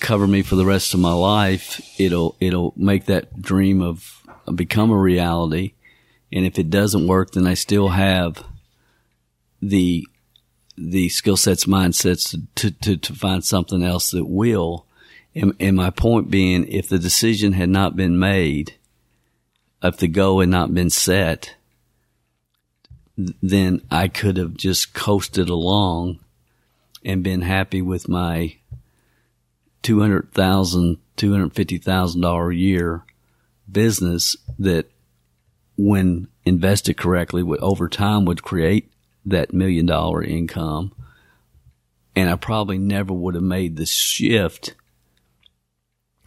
cover 0.00 0.26
me 0.26 0.42
for 0.42 0.56
the 0.56 0.64
rest 0.64 0.94
of 0.94 1.00
my 1.00 1.12
life, 1.12 1.80
it'll 1.98 2.36
it'll 2.40 2.72
make 2.76 3.06
that 3.06 3.40
dream 3.40 3.82
of 3.82 4.22
become 4.54 4.90
a 4.90 4.96
reality. 4.96 5.74
And 6.32 6.44
if 6.44 6.58
it 6.58 6.70
doesn't 6.70 7.06
work, 7.06 7.32
then 7.32 7.46
I 7.46 7.54
still 7.54 7.88
have 7.90 8.44
the 9.62 10.06
the 10.76 11.08
skill 11.08 11.36
sets, 11.36 11.66
mindsets 11.66 12.36
to, 12.56 12.70
to, 12.70 12.96
to 12.96 13.14
find 13.14 13.44
something 13.44 13.82
else 13.82 14.10
that 14.10 14.24
will. 14.26 14.86
And, 15.34 15.54
and 15.58 15.76
my 15.76 15.90
point 15.90 16.30
being, 16.30 16.66
if 16.68 16.88
the 16.88 16.98
decision 16.98 17.52
had 17.52 17.68
not 17.68 17.96
been 17.96 18.18
made, 18.18 18.74
if 19.82 19.96
the 19.96 20.08
goal 20.08 20.40
had 20.40 20.48
not 20.48 20.72
been 20.72 20.90
set, 20.90 21.56
then 23.16 23.82
I 23.90 24.08
could 24.08 24.36
have 24.36 24.54
just 24.54 24.94
coasted 24.94 25.48
along 25.48 26.20
and 27.04 27.22
been 27.22 27.42
happy 27.42 27.82
with 27.82 28.08
my 28.08 28.56
two 29.82 30.00
hundred 30.00 30.32
thousand, 30.32 30.98
two 31.16 31.32
hundred 31.32 31.52
fifty 31.52 31.78
thousand 31.78 32.22
dollar 32.22 32.50
a 32.50 32.56
year 32.56 33.04
business 33.70 34.36
that, 34.58 34.90
when 35.76 36.28
invested 36.44 36.96
correctly, 36.96 37.42
would 37.42 37.60
over 37.60 37.88
time 37.88 38.24
would 38.24 38.42
create 38.42 38.92
that 39.26 39.52
million 39.52 39.86
dollar 39.86 40.22
income. 40.22 40.92
And 42.16 42.30
I 42.30 42.36
probably 42.36 42.78
never 42.78 43.12
would 43.12 43.34
have 43.34 43.44
made 43.44 43.76
the 43.76 43.86
shift 43.86 44.74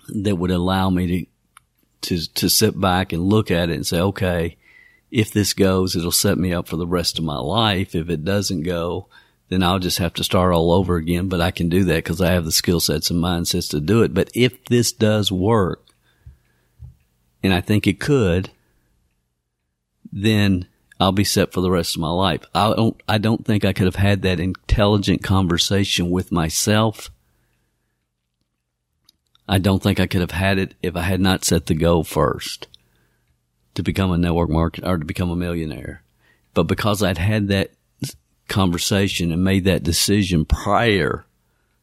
that 0.08 0.36
would 0.36 0.52
allow 0.52 0.90
me 0.90 1.28
to, 2.02 2.18
to, 2.18 2.34
to 2.34 2.50
sit 2.50 2.80
back 2.80 3.12
and 3.14 3.24
look 3.24 3.52
at 3.52 3.70
it 3.70 3.76
and 3.76 3.86
say, 3.86 4.00
okay, 4.00 4.58
if 5.12 5.32
this 5.32 5.54
goes, 5.54 5.96
it'll 5.96 6.12
set 6.12 6.38
me 6.38 6.54
up 6.54 6.68
for 6.68 6.78
the 6.78 6.88
rest 6.88 7.18
of 7.18 7.26
my 7.26 7.38
life. 7.38 7.96
If 7.96 8.10
it 8.10 8.26
doesn't 8.26 8.64
go, 8.64 9.08
then 9.50 9.64
I'll 9.64 9.80
just 9.80 10.00
have 10.00 10.14
to 10.16 10.24
start 10.24 10.54
all 10.54 10.72
over 10.72 10.98
again. 10.98 11.30
But 11.30 11.42
I 11.42 11.52
can 11.52 11.70
do 11.70 11.84
that 11.86 12.04
because 12.04 12.22
I 12.22 12.32
have 12.32 12.46
the 12.46 12.52
skill 12.52 12.80
sets 12.80 13.10
and 13.10 13.24
mindsets 13.24 13.70
to 13.72 13.80
do 13.80 14.04
it. 14.04 14.14
But 14.14 14.30
if 14.34 14.66
this 14.66 14.92
does 14.92 15.32
work, 15.32 15.86
and 17.44 17.54
I 17.54 17.62
think 17.62 17.88
it 17.88 18.00
could, 18.00 18.50
then 20.12 20.68
I'll 21.00 21.12
be 21.12 21.24
set 21.24 21.54
for 21.54 21.62
the 21.62 21.72
rest 21.72 21.96
of 21.96 22.02
my 22.02 22.10
life. 22.10 22.42
I 22.54 22.74
don't, 22.74 23.02
I 23.08 23.18
don't 23.18 23.46
think 23.46 23.64
I 23.64 23.74
could 23.74 23.86
have 23.86 23.96
had 23.96 24.24
that 24.24 24.40
intelligent 24.40 25.24
conversation 25.24 26.10
with 26.10 26.32
myself. 26.32 27.12
I 29.48 29.60
don't 29.60 29.82
think 29.82 30.00
I 30.00 30.08
could 30.08 30.22
have 30.22 30.32
had 30.32 30.58
it 30.58 30.74
if 30.82 30.96
I 30.96 31.02
had 31.02 31.22
not 31.22 31.46
set 31.46 31.68
the 31.68 31.76
goal 31.76 32.04
first 32.04 32.68
to 33.76 33.84
become 33.84 34.12
a 34.12 34.18
network 34.18 34.50
marketer 34.50 34.86
or 34.86 34.98
to 34.98 35.06
become 35.06 35.30
a 35.30 35.36
millionaire. 35.36 36.02
But 36.54 36.64
because 36.64 37.04
I'd 37.04 37.20
had 37.20 37.48
that 37.50 37.72
conversation 38.48 39.32
and 39.32 39.44
made 39.44 39.66
that 39.66 39.84
decision 39.84 40.46
prior 40.46 41.26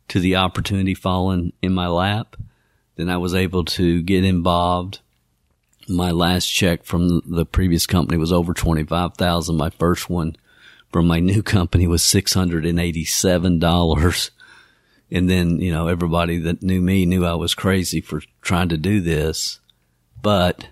to 0.09 0.19
the 0.21 0.37
opportunity 0.37 0.95
falling 0.95 1.53
in 1.63 1.73
my 1.73 1.87
lap, 1.87 2.37
then 2.97 3.09
I 3.09 3.17
was 3.17 3.35
able 3.35 3.65
to 3.65 4.03
get 4.03 4.25
involved. 4.25 5.01
My 5.89 6.11
last 6.11 6.49
check 6.49 6.85
from 6.85 7.23
the 7.25 7.47
previous 7.47 7.87
company 7.87 8.19
was 8.19 8.33
over 8.33 8.53
25,000. 8.55 9.57
My 9.57 9.71
first 9.71 10.11
one 10.11 10.37
from 10.93 11.07
my 11.07 11.21
new 11.21 11.43
company 11.43 11.87
was 11.87 12.03
$687. 12.03 14.31
And 15.15 15.31
then, 15.31 15.61
you 15.61 15.71
know, 15.71 15.87
everybody 15.87 16.39
that 16.39 16.61
knew 16.61 16.81
me 16.81 17.07
knew 17.07 17.25
I 17.25 17.35
was 17.35 17.55
crazy 17.55 18.01
for 18.01 18.21
trying 18.43 18.69
to 18.71 18.77
do 18.77 19.01
this. 19.01 19.61
But 20.21 20.67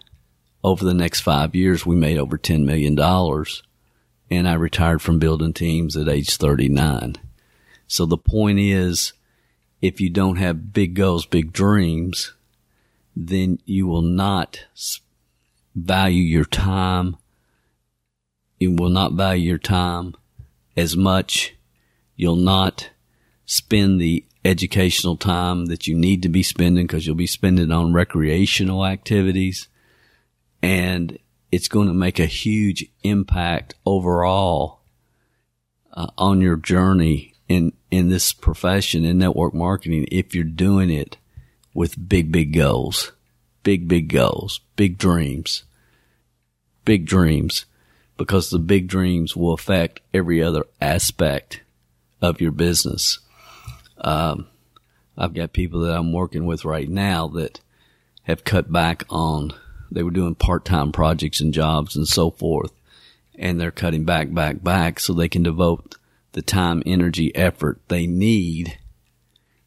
over 0.64 0.84
the 0.84 0.92
next 0.92 1.20
five 1.20 1.54
years, 1.54 1.86
we 1.86 1.94
made 1.94 2.18
over 2.18 2.36
$10 2.36 2.64
million 2.64 2.98
and 4.30 4.48
I 4.48 4.54
retired 4.54 5.00
from 5.00 5.20
building 5.20 5.52
teams 5.52 5.96
at 5.96 6.08
age 6.08 6.36
39. 6.36 7.18
So 7.86 8.04
the 8.04 8.18
point 8.18 8.58
is, 8.58 9.12
if 9.80 10.00
you 10.00 10.10
don't 10.10 10.36
have 10.36 10.72
big 10.72 10.94
goals, 10.94 11.24
big 11.24 11.52
dreams, 11.52 12.32
then 13.14 13.60
you 13.64 13.86
will 13.86 14.02
not 14.02 14.64
value 15.76 16.22
your 16.22 16.46
time. 16.46 17.16
You 18.58 18.72
will 18.72 18.90
not 18.90 19.12
value 19.12 19.50
your 19.50 19.58
time 19.58 20.16
as 20.76 20.96
much. 20.96 21.54
You'll 22.16 22.34
not 22.34 22.90
spend 23.46 24.00
the 24.00 24.24
educational 24.44 25.16
time 25.16 25.66
that 25.66 25.86
you 25.86 25.96
need 25.96 26.22
to 26.22 26.28
be 26.28 26.42
spending 26.42 26.86
because 26.86 27.06
you'll 27.06 27.14
be 27.14 27.26
spending 27.26 27.70
on 27.70 27.92
recreational 27.92 28.84
activities. 28.84 29.68
And 30.62 31.18
it's 31.50 31.68
going 31.68 31.88
to 31.88 31.94
make 31.94 32.18
a 32.18 32.26
huge 32.26 32.86
impact 33.02 33.74
overall 33.84 34.80
uh, 35.92 36.08
on 36.16 36.40
your 36.40 36.56
journey 36.56 37.34
in 37.48 37.72
in 37.90 38.08
this 38.08 38.32
profession 38.32 39.04
in 39.04 39.18
network 39.18 39.52
marketing 39.52 40.06
if 40.10 40.34
you're 40.34 40.44
doing 40.44 40.90
it 40.90 41.18
with 41.74 42.08
big 42.08 42.32
big 42.32 42.54
goals, 42.54 43.12
big 43.62 43.86
big 43.86 44.08
goals, 44.08 44.60
big 44.76 44.96
dreams, 44.96 45.64
big 46.84 47.04
dreams, 47.04 47.66
because 48.16 48.48
the 48.48 48.58
big 48.58 48.88
dreams 48.88 49.36
will 49.36 49.52
affect 49.52 50.00
every 50.14 50.42
other 50.42 50.64
aspect 50.80 51.60
of 52.22 52.40
your 52.40 52.52
business. 52.52 53.18
Um, 54.02 54.48
I've 55.16 55.34
got 55.34 55.52
people 55.52 55.80
that 55.80 55.96
I'm 55.96 56.12
working 56.12 56.44
with 56.44 56.64
right 56.64 56.88
now 56.88 57.28
that 57.28 57.60
have 58.24 58.44
cut 58.44 58.70
back 58.72 59.04
on. 59.08 59.52
They 59.90 60.02
were 60.02 60.10
doing 60.10 60.34
part-time 60.34 60.92
projects 60.92 61.40
and 61.40 61.52
jobs 61.52 61.96
and 61.96 62.08
so 62.08 62.30
forth, 62.30 62.72
and 63.36 63.60
they're 63.60 63.70
cutting 63.70 64.04
back, 64.04 64.32
back, 64.32 64.62
back 64.62 64.98
so 64.98 65.12
they 65.12 65.28
can 65.28 65.42
devote 65.42 65.96
the 66.32 66.42
time, 66.42 66.82
energy, 66.86 67.34
effort 67.36 67.80
they 67.88 68.06
need. 68.06 68.78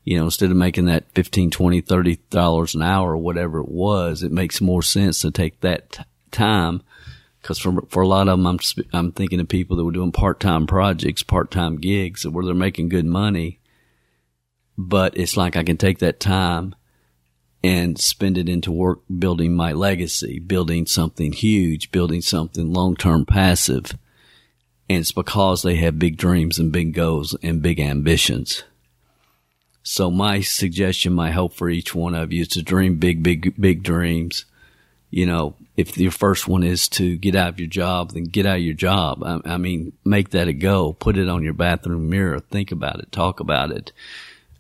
You 0.04 0.18
know, 0.18 0.25
instead 0.25 0.51
of 0.51 0.58
making 0.58 0.86
that 0.86 1.12
15, 1.13 1.51
20, 1.51 1.82
30 1.82 2.15
dollars 2.30 2.75
an 2.75 2.82
hour 2.82 3.12
or 3.13 3.18
whatever 3.18 3.60
it 3.60 3.70
was, 3.70 4.24
it 4.24 4.32
makes 4.32 4.62
more 4.62 4.84
sense 4.84 5.20
to 5.20 5.32
take 5.32 5.62
that 5.62 5.92
t- 5.92 6.04
time 6.32 6.82
because 7.42 7.60
for 7.60 7.82
for 7.89 8.01
a 8.01 8.08
lot 8.08 8.27
of 8.27 8.39
them, 8.39 8.48
I'm 8.48 8.60
I'm 8.92 9.12
thinking 9.12 9.39
of 9.39 9.48
people 9.48 9.77
that 9.77 9.84
were 9.84 9.92
doing 9.92 10.12
part 10.12 10.39
time 10.39 10.65
projects, 10.65 11.22
part 11.22 11.51
time 11.51 11.77
gigs, 11.77 12.25
where 12.27 12.44
they're 12.44 12.56
making 12.56 12.89
good 12.89 13.06
money, 13.06 13.60
but 14.77 15.17
it's 15.17 15.38
like 15.38 15.55
I 15.55 15.63
can 15.63 15.77
take 15.77 16.00
that 16.00 16.20
time 16.20 16.75
and 17.63 18.00
spend 18.00 18.38
it 18.38 18.48
into 18.48 18.72
work 18.72 19.00
building 19.17 19.55
my 19.55 19.72
legacy, 19.72 20.39
building 20.39 20.86
something 20.86 21.32
huge, 21.32 21.91
building 21.91 22.22
something 22.22 22.72
long 22.72 22.96
term 22.96 23.25
passive. 23.25 23.98
And 24.88 25.00
it's 25.00 25.12
because 25.12 25.63
they 25.63 25.77
have 25.77 25.98
big 25.98 26.17
dreams 26.17 26.60
and 26.60 26.72
big 26.72 26.94
goals 26.94 27.36
and 27.41 27.62
big 27.62 27.79
ambitions. 27.79 28.63
So 29.82 30.12
my 30.12 30.41
suggestion, 30.41 31.13
my 31.13 31.32
hope 31.32 31.53
for 31.53 31.70
each 31.70 31.96
one 31.96 32.13
of 32.13 32.32
you 32.32 32.41
is 32.41 32.50
to 32.50 32.62
dream 32.62 32.98
big, 32.98 33.24
big, 33.24 33.60
big 33.60 33.82
dreams. 33.82 34.46
You 35.10 35.25
know, 35.25 35.55
if 35.77 35.98
your 35.98 36.12
first 36.12 36.48
one 36.48 36.63
is 36.63 36.88
to 36.89 37.17
get 37.17 37.36
out 37.36 37.50
of 37.50 37.60
your 37.60 37.67
job, 37.67 38.12
then 38.12 38.25
get 38.25 38.46
out 38.46 38.58
of 38.58 38.63
your 38.63 38.74
job. 38.74 39.24
I, 39.24 39.39
I 39.46 39.58
mean, 39.58 39.94
make 40.03 40.32
that 40.32 40.48
a 40.48 40.53
go. 40.53 40.94
Put 40.94 41.17
it 41.17 41.29
on 41.29 41.44
your 41.44 41.53
bathroom 41.53 42.10
mirror. 42.10 42.39
Think 42.39 42.72
about 42.72 43.00
it. 43.00 43.12
Talk 43.12 43.39
about 43.39 43.72
it. 43.72 43.91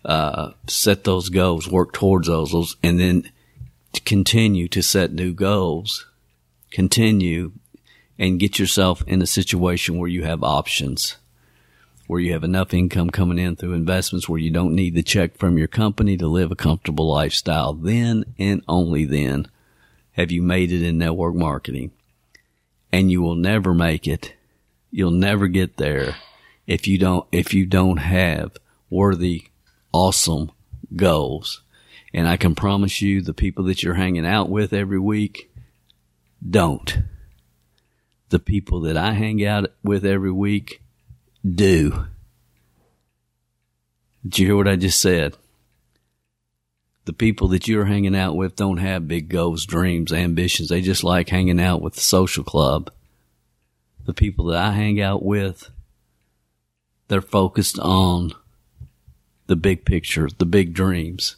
Uh, 0.05 0.51
set 0.67 1.03
those 1.03 1.29
goals, 1.29 1.67
work 1.67 1.91
towards 1.91 2.27
those, 2.27 2.75
and 2.83 2.99
then 2.99 3.31
continue 4.05 4.67
to 4.67 4.83
set 4.83 5.11
new 5.11 5.33
goals. 5.33 6.05
Continue 6.69 7.53
and 8.19 8.39
get 8.39 8.59
yourself 8.59 9.03
in 9.07 9.23
a 9.23 9.27
situation 9.27 9.97
where 9.97 10.09
you 10.09 10.23
have 10.23 10.43
options, 10.43 11.17
where 12.05 12.19
you 12.19 12.33
have 12.33 12.43
enough 12.43 12.71
income 12.71 13.09
coming 13.09 13.39
in 13.39 13.55
through 13.55 13.73
investments, 13.73 14.29
where 14.29 14.39
you 14.39 14.51
don't 14.51 14.75
need 14.75 14.93
the 14.93 15.01
check 15.01 15.37
from 15.37 15.57
your 15.57 15.67
company 15.67 16.15
to 16.17 16.27
live 16.27 16.51
a 16.51 16.55
comfortable 16.55 17.11
lifestyle. 17.11 17.73
Then 17.73 18.25
and 18.37 18.61
only 18.67 19.05
then 19.05 19.47
have 20.11 20.31
you 20.31 20.43
made 20.43 20.71
it 20.71 20.83
in 20.83 20.99
network 20.99 21.33
marketing. 21.33 21.91
And 22.91 23.11
you 23.11 23.23
will 23.23 23.35
never 23.35 23.73
make 23.73 24.07
it. 24.07 24.35
You'll 24.91 25.11
never 25.11 25.47
get 25.47 25.77
there 25.77 26.15
if 26.67 26.87
you 26.87 26.99
don't, 26.99 27.25
if 27.31 27.55
you 27.55 27.65
don't 27.65 27.97
have 27.97 28.55
worthy 28.89 29.47
awesome 29.95 30.51
goals. 30.93 31.61
And 32.13 32.27
I 32.27 32.35
can 32.35 32.53
promise 32.53 33.01
you 33.01 33.21
the 33.21 33.33
people 33.33 33.63
that 33.65 33.81
you're 33.81 33.93
hanging 33.93 34.25
out 34.25 34.49
with 34.49 34.73
every 34.73 34.99
week 34.99 35.49
don't. 36.47 36.99
The 38.27 38.39
people 38.39 38.81
that 38.81 38.97
I 38.97 39.13
hang 39.13 39.45
out 39.45 39.71
with 39.83 40.05
every 40.05 40.33
week 40.33 40.81
do. 41.49 42.07
Did 44.23 44.39
you 44.39 44.47
hear 44.47 44.57
what 44.57 44.67
I 44.67 44.75
just 44.75 44.99
said? 44.99 45.37
The 47.05 47.13
people 47.13 47.47
that 47.49 47.67
you're 47.67 47.85
hanging 47.85 48.17
out 48.17 48.35
with 48.35 48.57
don't 48.57 48.77
have 48.77 49.07
big 49.07 49.29
goals, 49.29 49.65
dreams, 49.65 50.11
ambitions. 50.11 50.69
They 50.69 50.81
just 50.81 51.05
like 51.05 51.29
hanging 51.29 51.61
out 51.61 51.81
with 51.81 51.93
the 51.93 52.01
social 52.01 52.43
club. 52.43 52.91
The 54.05 54.13
people 54.13 54.45
that 54.45 54.61
I 54.61 54.71
hang 54.71 54.99
out 54.99 55.23
with, 55.23 55.69
they're 57.07 57.21
focused 57.21 57.79
on 57.79 58.33
the 59.47 59.55
big 59.55 59.85
picture, 59.85 60.27
the 60.37 60.45
big 60.45 60.73
dreams, 60.73 61.35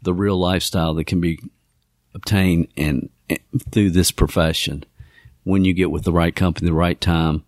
the 0.00 0.14
real 0.14 0.36
lifestyle 0.36 0.94
that 0.94 1.04
can 1.04 1.20
be 1.20 1.38
obtained 2.14 2.68
and, 2.76 3.08
and 3.28 3.40
through 3.70 3.90
this 3.90 4.10
profession 4.10 4.84
when 5.44 5.64
you 5.64 5.74
get 5.74 5.90
with 5.90 6.04
the 6.04 6.12
right 6.12 6.34
company, 6.34 6.66
the 6.66 6.74
right 6.74 7.00
time 7.00 7.44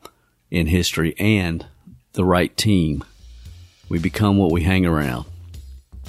in 0.51 0.67
history, 0.67 1.15
and 1.19 1.67
the 2.13 2.25
right 2.25 2.57
team. 2.57 3.05
We 3.89 3.99
become 3.99 4.37
what 4.37 4.53
we 4.53 4.63
hang 4.63 4.87
around. 4.87 5.27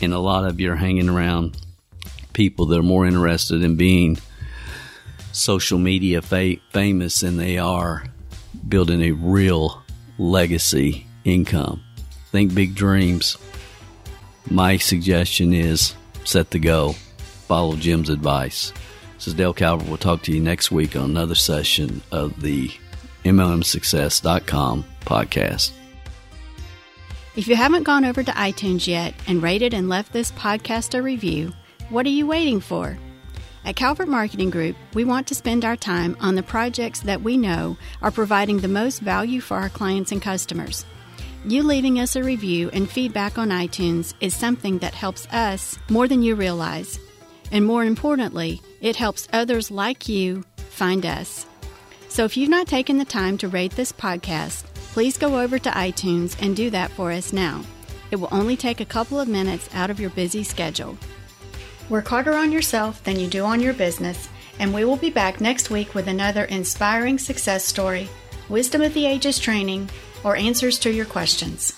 And 0.02 0.14
a 0.14 0.20
lot 0.20 0.46
of 0.46 0.60
you 0.60 0.72
are 0.72 0.78
hanging 0.78 1.10
around 1.10 1.58
people 2.34 2.66
that 2.68 2.80
are 2.80 2.84
more 2.84 3.06
interested 3.06 3.64
in 3.64 3.76
being 3.76 4.18
social 5.32 5.80
media 5.80 6.22
fa- 6.22 6.58
famous 6.72 7.22
than 7.22 7.38
they 7.38 7.58
are 7.58 8.04
building 8.68 9.02
a 9.02 9.12
real 9.12 9.82
legacy 10.18 11.06
income. 11.24 11.84
Think 12.32 12.54
big 12.54 12.76
dreams 12.76 13.38
my 14.50 14.78
suggestion 14.78 15.54
is 15.54 15.96
set 16.24 16.52
the 16.52 16.60
go, 16.60 16.94
follow 17.48 17.76
Jim's 17.76 18.10
advice. 18.10 18.74
This 19.16 19.28
is 19.28 19.34
Dale 19.34 19.54
Calvert. 19.54 19.88
We'll 19.88 19.98
talk 19.98 20.22
to 20.24 20.32
you 20.32 20.42
next 20.42 20.72
week 20.72 20.96
on 20.96 21.10
another 21.10 21.36
session 21.36 22.02
of 22.12 22.42
the 22.42 22.70
MLMSuccess.com 23.24 24.86
podcast. 25.02 25.72
If 27.36 27.48
you 27.48 27.56
haven't 27.56 27.84
gone 27.84 28.06
over 28.06 28.24
to 28.24 28.32
iTunes 28.32 28.88
yet 28.88 29.14
and 29.28 29.44
rated 29.44 29.74
and 29.74 29.90
left 29.90 30.14
this 30.14 30.32
podcast 30.32 30.98
a 30.98 31.02
review, 31.02 31.52
what 31.90 32.06
are 32.06 32.10
you 32.10 32.28
waiting 32.28 32.62
for? 32.62 32.98
At 33.66 33.76
Calvert 33.76 34.08
Marketing 34.08 34.52
Group, 34.52 34.76
we 34.94 35.04
want 35.04 35.28
to 35.28 35.36
spend 35.36 35.66
our 35.66 35.76
time 35.76 36.16
on 36.20 36.36
the 36.36 36.44
projects 36.44 37.00
that 37.02 37.24
we 37.24 37.36
know 37.36 37.78
are 38.02 38.12
providing 38.12 38.60
the 38.60 38.68
most 38.68 39.00
value 39.00 39.42
for 39.42 39.58
our 39.58 39.70
clients 39.70 40.12
and 40.12 40.22
customers. 40.22 40.86
You 41.48 41.62
leaving 41.62 42.00
us 42.00 42.16
a 42.16 42.24
review 42.24 42.72
and 42.74 42.90
feedback 42.90 43.38
on 43.38 43.50
iTunes 43.50 44.16
is 44.20 44.36
something 44.36 44.80
that 44.80 44.96
helps 44.96 45.28
us 45.28 45.78
more 45.92 46.08
than 46.08 46.24
you 46.24 46.34
realize. 46.34 47.00
And 47.52 47.64
more 47.64 47.84
importantly, 47.84 48.64
it 48.82 48.96
helps 48.96 49.28
others 49.32 49.70
like 49.70 50.10
you 50.10 50.44
find 50.56 51.06
us. 51.06 51.46
So 52.10 52.26
if 52.26 52.36
you've 52.36 52.50
not 52.50 52.66
taken 52.66 52.98
the 52.98 53.06
time 53.06 53.38
to 53.38 53.48
rate 53.48 53.74
this 53.74 53.92
podcast, 53.92 54.64
please 54.94 55.20
go 55.20 55.40
over 55.40 55.60
to 55.60 55.70
iTunes 55.70 56.36
and 56.42 56.56
do 56.56 56.72
that 56.72 56.90
for 56.90 57.12
us 57.12 57.32
now. 57.32 57.62
It 58.10 58.16
will 58.16 58.30
only 58.32 58.58
take 58.58 58.80
a 58.80 58.86
couple 58.86 59.20
of 59.20 59.28
minutes 59.28 59.70
out 59.76 59.92
of 59.92 60.00
your 60.00 60.10
busy 60.10 60.44
schedule. 60.44 60.98
Work 61.90 62.08
harder 62.08 62.34
on 62.34 62.52
yourself 62.52 63.04
than 63.04 63.20
you 63.20 63.28
do 63.28 63.46
on 63.46 63.60
your 63.60 63.74
business, 63.74 64.30
and 64.58 64.74
we 64.74 64.84
will 64.84 64.98
be 64.98 65.12
back 65.12 65.40
next 65.40 65.70
week 65.70 65.94
with 65.94 66.08
another 66.08 66.46
inspiring 66.46 67.20
success 67.20 67.64
story, 67.64 68.10
Wisdom 68.50 68.82
of 68.82 68.96
the 68.96 69.06
Ages 69.06 69.38
training, 69.38 69.92
or 70.24 70.36
answers 70.36 70.80
to 70.80 70.92
your 70.92 71.06
questions. 71.06 71.74